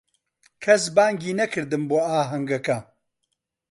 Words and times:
کەس 0.63 0.83
بانگی 0.95 1.37
نەکردم 1.39 1.83
بۆ 1.89 1.97
ئاهەنگەکە. 2.07 2.77